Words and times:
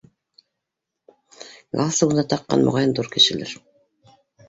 Галстугын 1.81 2.23
да 2.23 2.27
таҡҡан, 2.35 2.67
моғайын, 2.71 2.99
ҙур 3.01 3.15
кешелер. 3.19 3.57